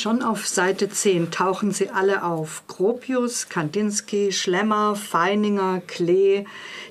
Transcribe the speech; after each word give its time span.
Schon 0.00 0.22
auf 0.22 0.48
Seite 0.48 0.88
10 0.88 1.30
tauchen 1.30 1.72
sie 1.72 1.90
alle 1.90 2.24
auf. 2.24 2.62
Gropius, 2.68 3.50
Kandinsky, 3.50 4.32
Schlemmer, 4.32 4.96
Feininger, 4.96 5.82
Klee, 5.86 6.46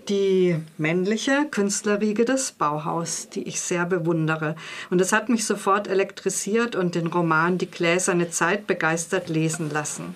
die 0.09 0.58
männliche 0.78 1.48
Künstlerriege 1.50 2.24
des 2.24 2.52
Bauhaus, 2.52 3.28
die 3.28 3.48
ich 3.48 3.62
sehr 3.62 3.88
bewundere. 3.88 4.56
Und 4.92 5.02
es 5.02 5.12
hat 5.12 5.28
mich 5.28 5.48
sofort 5.48 5.88
elektrisiert 5.88 6.76
und 6.76 6.94
den 6.94 7.08
Roman 7.08 7.58
Die 7.58 7.72
gläserne 7.72 8.30
Zeit 8.30 8.68
begeistert 8.68 9.28
lesen 9.28 9.71
lassen. 9.71 10.14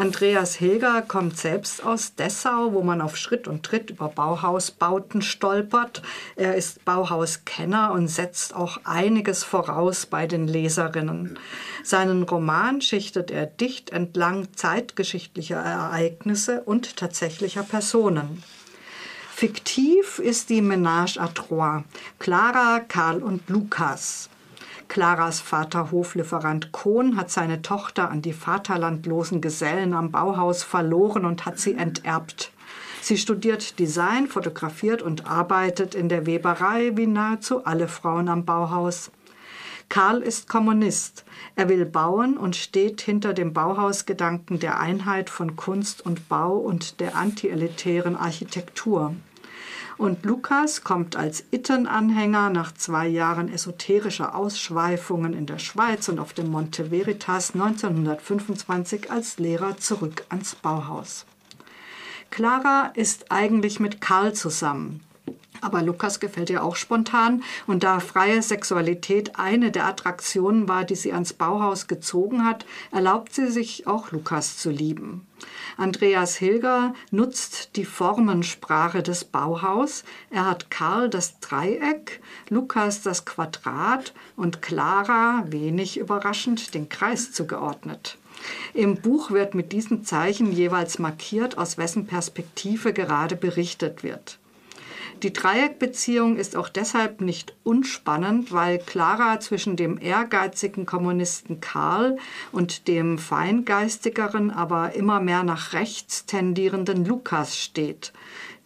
Andreas 0.00 0.54
Hilger 0.54 1.02
kommt 1.02 1.36
selbst 1.36 1.84
aus 1.84 2.14
Dessau, 2.14 2.72
wo 2.72 2.80
man 2.82 3.02
auf 3.02 3.18
Schritt 3.18 3.46
und 3.46 3.64
Tritt 3.64 3.90
über 3.90 4.08
Bauhausbauten 4.08 5.20
stolpert. 5.20 6.00
Er 6.36 6.54
ist 6.54 6.86
Bauhauskenner 6.86 7.92
und 7.92 8.08
setzt 8.08 8.56
auch 8.56 8.80
einiges 8.84 9.44
voraus 9.44 10.06
bei 10.06 10.26
den 10.26 10.48
Leserinnen. 10.48 11.38
Seinen 11.84 12.22
Roman 12.22 12.80
schichtet 12.80 13.30
er 13.30 13.44
dicht 13.44 13.90
entlang 13.90 14.48
zeitgeschichtlicher 14.56 15.58
Ereignisse 15.58 16.62
und 16.62 16.96
tatsächlicher 16.96 17.62
Personen. 17.62 18.42
Fiktiv 19.34 20.18
ist 20.18 20.48
die 20.48 20.62
Ménage 20.62 21.18
à 21.18 21.28
Trois, 21.34 21.84
Clara, 22.18 22.80
Karl 22.80 23.22
und 23.22 23.50
Lukas. 23.50 24.30
Claras 24.90 25.40
Vater 25.40 25.92
Hoflieferant 25.92 26.72
Kohn 26.72 27.16
hat 27.16 27.30
seine 27.30 27.62
Tochter 27.62 28.10
an 28.10 28.22
die 28.22 28.32
vaterlandlosen 28.32 29.40
Gesellen 29.40 29.94
am 29.94 30.10
Bauhaus 30.10 30.64
verloren 30.64 31.24
und 31.24 31.46
hat 31.46 31.60
sie 31.60 31.74
enterbt. 31.74 32.50
Sie 33.00 33.16
studiert 33.16 33.78
Design, 33.78 34.26
fotografiert 34.26 35.00
und 35.00 35.30
arbeitet 35.30 35.94
in 35.94 36.08
der 36.08 36.26
Weberei 36.26 36.96
wie 36.96 37.06
nahezu 37.06 37.64
alle 37.64 37.86
Frauen 37.86 38.28
am 38.28 38.44
Bauhaus. 38.44 39.12
Karl 39.88 40.22
ist 40.22 40.48
Kommunist. 40.48 41.24
Er 41.54 41.68
will 41.68 41.86
bauen 41.86 42.36
und 42.36 42.56
steht 42.56 43.00
hinter 43.00 43.32
dem 43.32 43.52
Bauhausgedanken 43.52 44.58
der 44.58 44.80
Einheit 44.80 45.30
von 45.30 45.54
Kunst 45.54 46.04
und 46.04 46.28
Bau 46.28 46.56
und 46.56 46.98
der 46.98 47.14
antielitären 47.14 48.16
Architektur. 48.16 49.14
Und 50.00 50.24
Lukas 50.24 50.82
kommt 50.82 51.14
als 51.14 51.44
Itten-Anhänger 51.50 52.48
nach 52.48 52.72
zwei 52.72 53.06
Jahren 53.06 53.52
esoterischer 53.52 54.34
Ausschweifungen 54.34 55.34
in 55.34 55.44
der 55.44 55.58
Schweiz 55.58 56.08
und 56.08 56.18
auf 56.18 56.32
dem 56.32 56.50
Monte 56.50 56.90
Veritas 56.90 57.52
1925 57.52 59.10
als 59.10 59.38
Lehrer 59.38 59.76
zurück 59.76 60.24
ans 60.30 60.54
Bauhaus. 60.54 61.26
Clara 62.30 62.92
ist 62.94 63.30
eigentlich 63.30 63.78
mit 63.78 64.00
Karl 64.00 64.32
zusammen. 64.32 65.02
Aber 65.60 65.82
Lukas 65.82 66.20
gefällt 66.20 66.50
ihr 66.50 66.64
auch 66.64 66.76
spontan 66.76 67.42
und 67.66 67.82
da 67.84 68.00
freie 68.00 68.42
Sexualität 68.42 69.36
eine 69.36 69.70
der 69.70 69.86
Attraktionen 69.86 70.68
war, 70.68 70.84
die 70.84 70.94
sie 70.94 71.12
ans 71.12 71.32
Bauhaus 71.32 71.86
gezogen 71.86 72.44
hat, 72.44 72.64
erlaubt 72.92 73.34
sie 73.34 73.50
sich 73.50 73.86
auch 73.86 74.10
Lukas 74.10 74.56
zu 74.56 74.70
lieben. 74.70 75.26
Andreas 75.76 76.36
Hilger 76.36 76.94
nutzt 77.10 77.76
die 77.76 77.84
Formensprache 77.84 79.02
des 79.02 79.24
Bauhaus. 79.24 80.04
Er 80.30 80.46
hat 80.46 80.70
Karl 80.70 81.08
das 81.08 81.40
Dreieck, 81.40 82.20
Lukas 82.48 83.02
das 83.02 83.24
Quadrat 83.24 84.12
und 84.36 84.62
Clara, 84.62 85.44
wenig 85.46 85.98
überraschend, 85.98 86.74
den 86.74 86.88
Kreis 86.88 87.32
zugeordnet. 87.32 88.18
Im 88.74 88.96
Buch 88.96 89.30
wird 89.30 89.54
mit 89.54 89.72
diesen 89.72 90.04
Zeichen 90.04 90.52
jeweils 90.52 90.98
markiert, 90.98 91.58
aus 91.58 91.78
wessen 91.78 92.06
Perspektive 92.06 92.92
gerade 92.92 93.36
berichtet 93.36 94.02
wird. 94.02 94.39
Die 95.22 95.34
Dreieckbeziehung 95.34 96.36
ist 96.36 96.56
auch 96.56 96.70
deshalb 96.70 97.20
nicht 97.20 97.54
unspannend, 97.62 98.52
weil 98.52 98.78
Clara 98.78 99.38
zwischen 99.38 99.76
dem 99.76 100.00
ehrgeizigen 100.00 100.86
Kommunisten 100.86 101.60
Karl 101.60 102.16
und 102.52 102.88
dem 102.88 103.18
feingeistigeren, 103.18 104.50
aber 104.50 104.94
immer 104.94 105.20
mehr 105.20 105.42
nach 105.42 105.74
rechts 105.74 106.24
tendierenden 106.24 107.04
Lukas 107.04 107.58
steht. 107.58 108.14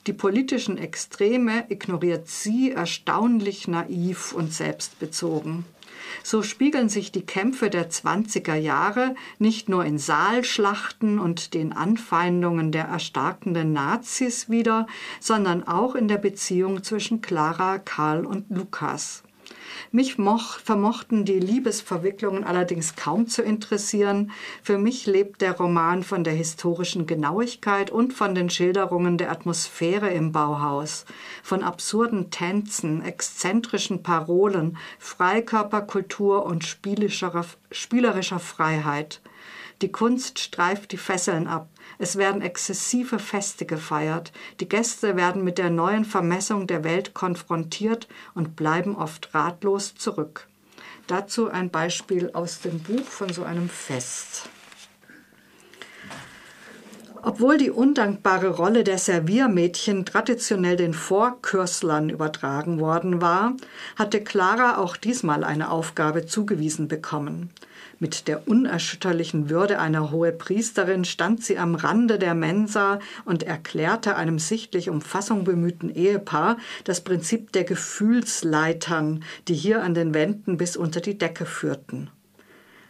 Die 0.06 0.12
politischen 0.12 0.78
Extreme 0.78 1.64
ignoriert 1.70 2.28
sie 2.28 2.70
erstaunlich 2.70 3.66
naiv 3.66 4.32
und 4.32 4.52
selbstbezogen. 4.52 5.64
So 6.22 6.42
spiegeln 6.42 6.88
sich 6.88 7.12
die 7.12 7.26
Kämpfe 7.26 7.70
der 7.70 7.90
20er 7.90 8.54
Jahre 8.54 9.14
nicht 9.38 9.68
nur 9.68 9.84
in 9.84 9.98
Saalschlachten 9.98 11.18
und 11.18 11.54
den 11.54 11.72
Anfeindungen 11.72 12.72
der 12.72 12.84
erstarkenden 12.84 13.72
Nazis 13.72 14.48
wider, 14.48 14.86
sondern 15.20 15.66
auch 15.66 15.94
in 15.94 16.08
der 16.08 16.18
Beziehung 16.18 16.82
zwischen 16.82 17.20
Clara, 17.20 17.78
Karl 17.78 18.24
und 18.26 18.50
Lukas. 18.50 19.22
Mich 19.92 20.18
moch, 20.18 20.58
vermochten 20.58 21.24
die 21.24 21.38
Liebesverwicklungen 21.38 22.44
allerdings 22.44 22.96
kaum 22.96 23.28
zu 23.28 23.42
interessieren. 23.42 24.30
Für 24.62 24.78
mich 24.78 25.06
lebt 25.06 25.40
der 25.40 25.56
Roman 25.56 26.02
von 26.02 26.24
der 26.24 26.34
historischen 26.34 27.06
Genauigkeit 27.06 27.90
und 27.90 28.12
von 28.12 28.34
den 28.34 28.50
Schilderungen 28.50 29.18
der 29.18 29.30
Atmosphäre 29.30 30.10
im 30.10 30.32
Bauhaus, 30.32 31.04
von 31.42 31.62
absurden 31.62 32.30
Tänzen, 32.30 33.02
exzentrischen 33.04 34.02
Parolen, 34.02 34.76
Freikörperkultur 34.98 36.44
und 36.44 36.64
spielerischer, 36.64 37.44
spielerischer 37.70 38.38
Freiheit. 38.38 39.20
Die 39.82 39.90
Kunst 39.90 40.38
streift 40.38 40.92
die 40.92 40.96
Fesseln 40.96 41.46
ab. 41.46 41.68
Es 41.98 42.16
werden 42.16 42.42
exzessive 42.42 43.18
Feste 43.18 43.66
gefeiert. 43.66 44.32
Die 44.60 44.68
Gäste 44.68 45.16
werden 45.16 45.44
mit 45.44 45.58
der 45.58 45.70
neuen 45.70 46.04
Vermessung 46.04 46.66
der 46.66 46.84
Welt 46.84 47.14
konfrontiert 47.14 48.08
und 48.34 48.56
bleiben 48.56 48.96
oft 48.96 49.34
ratlos 49.34 49.94
zurück. 49.94 50.46
Dazu 51.06 51.50
ein 51.50 51.70
Beispiel 51.70 52.30
aus 52.32 52.60
dem 52.60 52.80
Buch 52.80 53.04
von 53.04 53.32
so 53.32 53.42
einem 53.42 53.68
Fest. 53.68 54.48
Obwohl 57.26 57.56
die 57.56 57.70
undankbare 57.70 58.48
Rolle 58.48 58.84
der 58.84 58.98
Serviermädchen 58.98 60.04
traditionell 60.04 60.76
den 60.76 60.92
Vorkürslern 60.92 62.10
übertragen 62.10 62.80
worden 62.80 63.22
war, 63.22 63.54
hatte 63.96 64.22
Clara 64.22 64.76
auch 64.76 64.98
diesmal 64.98 65.42
eine 65.42 65.70
Aufgabe 65.70 66.26
zugewiesen 66.26 66.86
bekommen. 66.86 67.50
Mit 68.04 68.28
der 68.28 68.46
unerschütterlichen 68.46 69.48
Würde 69.48 69.78
einer 69.78 70.10
Hohepriesterin 70.10 71.06
stand 71.06 71.42
sie 71.42 71.56
am 71.56 71.74
Rande 71.74 72.18
der 72.18 72.34
Mensa 72.34 72.98
und 73.24 73.44
erklärte 73.44 74.16
einem 74.16 74.38
sichtlich 74.38 74.90
um 74.90 75.00
Fassung 75.00 75.44
bemühten 75.44 75.88
Ehepaar 75.88 76.58
das 76.84 77.00
Prinzip 77.00 77.52
der 77.52 77.64
Gefühlsleitern, 77.64 79.24
die 79.48 79.54
hier 79.54 79.82
an 79.82 79.94
den 79.94 80.12
Wänden 80.12 80.58
bis 80.58 80.76
unter 80.76 81.00
die 81.00 81.16
Decke 81.16 81.46
führten. 81.46 82.10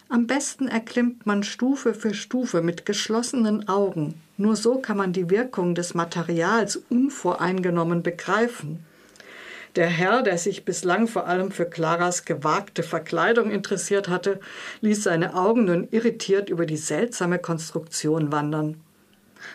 Am 0.09 0.27
besten 0.27 0.67
erklimmt 0.67 1.27
man 1.27 1.45
Stufe 1.45 1.95
für 1.95 2.13
Stufe 2.13 2.61
mit 2.61 2.85
geschlossenen 2.85 3.69
Augen. 3.69 4.21
Nur 4.37 4.57
so 4.57 4.81
kann 4.81 4.97
man 4.97 5.13
die 5.13 5.31
Wirkung 5.31 5.77
des 5.77 5.95
Materials 5.95 6.75
unvoreingenommen 6.89 8.03
begreifen. 8.03 8.81
Der 9.77 9.89
Herr, 9.89 10.23
der 10.23 10.39
sich 10.39 10.65
bislang 10.65 11.09
vor 11.09 11.27
allem 11.27 11.51
für 11.51 11.67
Claras 11.67 12.25
gewagte 12.25 12.85
Verkleidung 12.85 13.51
interessiert 13.51 14.09
hatte, 14.09 14.39
ließ 14.83 15.03
seine 15.03 15.35
Augen 15.35 15.65
nun 15.65 15.89
irritiert 15.91 16.49
über 16.49 16.65
die 16.65 16.77
seltsame 16.77 17.41
Konstruktion 17.41 18.31
wandern. 18.31 18.81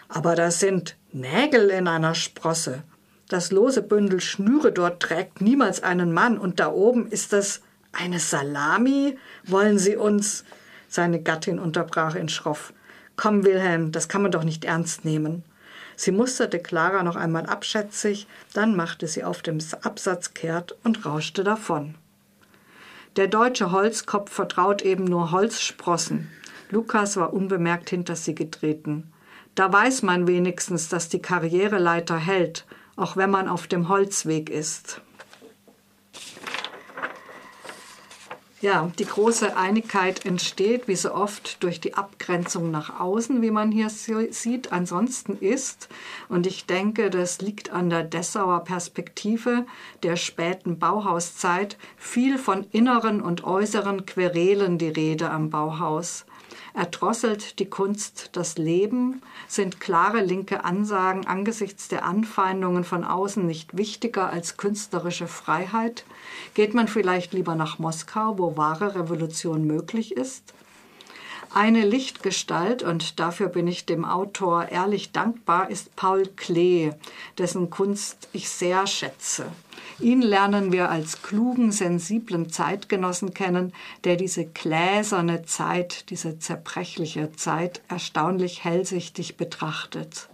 Aber 0.09 0.35
das 0.35 0.59
sind 0.59 0.97
Nägel 1.13 1.69
in 1.69 1.87
einer 1.87 2.15
Sprosse. 2.15 2.83
Das 3.29 3.51
lose 3.51 3.81
Bündel 3.81 4.19
Schnüre 4.19 4.71
dort 4.71 5.01
trägt 5.01 5.39
niemals 5.39 5.83
einen 5.83 6.11
Mann, 6.11 6.37
und 6.37 6.59
da 6.59 6.71
oben 6.71 7.07
ist 7.07 7.31
das 7.31 7.61
eine 7.93 8.19
Salami? 8.19 9.17
Wollen 9.45 9.79
Sie 9.79 9.95
uns? 9.95 10.43
Seine 10.89 11.21
Gattin 11.21 11.59
unterbrach 11.59 12.15
ihn 12.15 12.29
schroff. 12.29 12.73
Komm, 13.15 13.45
Wilhelm, 13.45 13.91
das 13.91 14.09
kann 14.09 14.21
man 14.21 14.31
doch 14.31 14.43
nicht 14.43 14.65
ernst 14.65 15.05
nehmen. 15.05 15.43
Sie 15.99 16.13
musterte 16.13 16.59
Clara 16.59 17.03
noch 17.03 17.17
einmal 17.17 17.45
abschätzig, 17.45 18.25
dann 18.53 18.73
machte 18.73 19.05
sie 19.05 19.25
auf 19.25 19.41
dem 19.41 19.57
Absatz 19.81 20.33
kehrt 20.33 20.77
und 20.85 21.05
rauschte 21.05 21.43
davon. 21.43 21.95
Der 23.17 23.27
deutsche 23.27 23.73
Holzkopf 23.73 24.31
vertraut 24.31 24.81
eben 24.81 25.03
nur 25.03 25.31
Holzsprossen. 25.31 26.29
Lukas 26.69 27.17
war 27.17 27.33
unbemerkt 27.33 27.89
hinter 27.89 28.15
sie 28.15 28.33
getreten. 28.33 29.11
Da 29.55 29.73
weiß 29.73 30.03
man 30.03 30.25
wenigstens, 30.25 30.87
dass 30.87 31.09
die 31.09 31.21
Karriereleiter 31.21 32.17
hält, 32.17 32.65
auch 32.95 33.17
wenn 33.17 33.29
man 33.29 33.49
auf 33.49 33.67
dem 33.67 33.89
Holzweg 33.89 34.49
ist. 34.49 35.01
Ja, 38.61 38.91
die 38.99 39.05
große 39.05 39.55
Einigkeit 39.55 40.25
entsteht, 40.25 40.89
wie 40.89 40.97
so 40.97 41.13
oft, 41.13 41.63
durch 41.63 41.79
die 41.79 41.93
Abgrenzung 41.93 42.71
nach 42.71 42.99
außen, 42.99 43.41
wie 43.41 43.51
man 43.51 43.71
hier 43.71 43.89
sieht. 43.89 44.73
Ansonsten 44.73 45.37
ist, 45.37 45.87
und 46.27 46.45
ich 46.45 46.65
denke, 46.65 47.09
das 47.09 47.39
liegt 47.39 47.71
an 47.71 47.89
der 47.89 48.03
Dessauer 48.03 48.65
Perspektive 48.65 49.65
der 50.03 50.17
späten 50.17 50.77
Bauhauszeit, 50.77 51.77
viel 51.95 52.37
von 52.37 52.65
inneren 52.73 53.21
und 53.21 53.45
äußeren 53.45 54.05
Querelen 54.05 54.77
die 54.77 54.89
Rede 54.89 55.29
am 55.29 55.49
Bauhaus. 55.49 56.25
Erdrosselt 56.79 57.59
die 57.59 57.65
Kunst 57.65 58.29
das 58.31 58.57
Leben? 58.57 59.21
Sind 59.49 59.81
klare 59.81 60.21
linke 60.21 60.63
Ansagen 60.63 61.27
angesichts 61.27 61.89
der 61.89 62.05
Anfeindungen 62.05 62.85
von 62.85 63.03
außen 63.03 63.45
nicht 63.45 63.75
wichtiger 63.75 64.29
als 64.29 64.55
künstlerische 64.55 65.27
Freiheit? 65.27 66.05
Geht 66.53 66.73
man 66.73 66.87
vielleicht 66.87 67.33
lieber 67.33 67.55
nach 67.55 67.79
Moskau, 67.79 68.37
wo 68.37 68.55
wahre 68.55 68.95
Revolution 68.95 69.67
möglich 69.67 70.15
ist? 70.15 70.53
Eine 71.53 71.83
Lichtgestalt, 71.85 72.81
und 72.81 73.19
dafür 73.19 73.49
bin 73.49 73.67
ich 73.67 73.85
dem 73.85 74.05
Autor 74.05 74.69
ehrlich 74.69 75.11
dankbar, 75.11 75.69
ist 75.69 75.93
Paul 75.97 76.27
Klee, 76.37 76.93
dessen 77.37 77.69
Kunst 77.69 78.29
ich 78.31 78.47
sehr 78.47 78.87
schätze. 78.87 79.47
Ihn 80.01 80.21
lernen 80.21 80.71
wir 80.71 80.89
als 80.89 81.23
klugen, 81.23 81.73
sensiblen 81.73 82.49
Zeitgenossen 82.49 83.33
kennen, 83.33 83.73
der 84.05 84.15
diese 84.15 84.45
gläserne 84.45 85.43
Zeit, 85.43 86.09
diese 86.09 86.39
zerbrechliche 86.39 87.33
Zeit 87.33 87.81
erstaunlich 87.89 88.63
hellsichtig 88.63 89.35
betrachtet. 89.35 90.29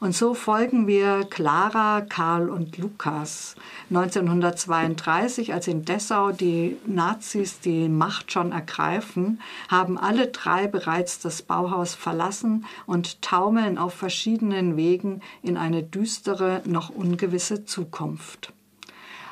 Und 0.00 0.12
so 0.12 0.34
folgen 0.34 0.88
wir 0.88 1.24
Clara, 1.30 2.00
Karl 2.00 2.50
und 2.50 2.76
Lukas. 2.76 3.54
1932, 3.90 5.54
als 5.54 5.68
in 5.68 5.84
Dessau 5.84 6.32
die 6.32 6.76
Nazis 6.84 7.60
die 7.60 7.88
Macht 7.88 8.32
schon 8.32 8.50
ergreifen, 8.50 9.40
haben 9.68 9.96
alle 9.96 10.26
drei 10.26 10.66
bereits 10.66 11.20
das 11.20 11.42
Bauhaus 11.42 11.94
verlassen 11.94 12.66
und 12.86 13.22
taumeln 13.22 13.78
auf 13.78 13.94
verschiedenen 13.94 14.76
Wegen 14.76 15.22
in 15.42 15.56
eine 15.56 15.84
düstere, 15.84 16.60
noch 16.64 16.90
ungewisse 16.90 17.64
Zukunft. 17.64 18.52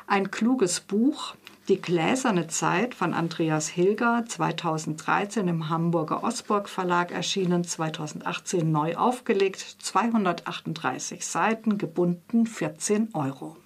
Ein 0.06 0.30
kluges 0.30 0.80
Buch, 0.80 1.34
die 1.68 1.80
gläserne 1.80 2.48
Zeit 2.48 2.94
von 2.94 3.14
Andreas 3.14 3.68
Hilger, 3.68 4.24
2013 4.26 5.46
im 5.48 5.68
Hamburger 5.68 6.24
Osburg 6.24 6.68
Verlag 6.68 7.12
erschienen, 7.12 7.64
2018 7.64 8.70
neu 8.70 8.96
aufgelegt, 8.96 9.60
238 9.80 11.24
Seiten, 11.24 11.78
gebunden 11.78 12.46
14 12.46 13.10
Euro. 13.14 13.56